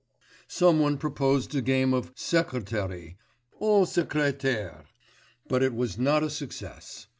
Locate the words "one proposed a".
0.79-1.61